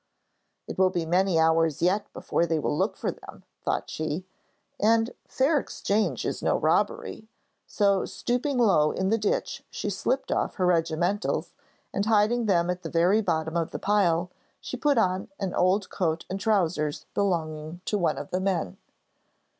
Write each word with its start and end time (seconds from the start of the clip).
'It 0.65 0.79
will 0.79 0.89
be 0.89 1.05
many 1.05 1.37
hours 1.37 1.79
yet 1.79 2.11
before 2.11 2.47
they 2.47 2.57
will 2.57 2.75
look 2.75 2.97
for 2.97 3.11
them,' 3.11 3.43
thought 3.63 3.87
she, 3.87 4.25
'and 4.79 5.13
fair 5.27 5.59
exchange 5.59 6.25
is 6.25 6.41
no 6.41 6.57
robbery,' 6.57 7.29
so 7.67 8.03
stooping 8.03 8.57
low 8.57 8.89
in 8.89 9.09
the 9.09 9.17
ditch 9.19 9.63
she 9.69 9.91
slipped 9.91 10.31
off 10.31 10.55
her 10.55 10.65
regimentals, 10.65 11.53
and 11.93 12.07
hiding 12.07 12.47
them 12.47 12.67
at 12.67 12.81
the 12.81 12.89
very 12.89 13.21
bottom 13.21 13.55
of 13.55 13.69
the 13.69 13.77
pile, 13.77 14.31
put 14.81 14.97
on 14.97 15.27
an 15.39 15.53
old 15.53 15.87
coat 15.91 16.25
and 16.31 16.39
trousers 16.39 17.05
belonging 17.13 17.81
to 17.85 17.95
one 17.99 18.17
of 18.17 18.31
the 18.31 18.39
men. 18.41 18.77